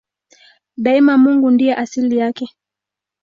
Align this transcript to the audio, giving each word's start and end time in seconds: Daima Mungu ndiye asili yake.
Daima 0.77 1.17
Mungu 1.17 1.51
ndiye 1.51 1.75
asili 1.75 2.17
yake. 2.17 2.47